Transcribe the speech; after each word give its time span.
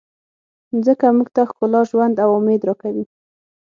مځکه 0.73 1.07
موږ 1.17 1.27
ته 1.35 1.41
ښکلا، 1.49 1.81
ژوند 1.89 2.15
او 2.23 2.29
امید 2.39 2.61
راکوي. 2.67 3.05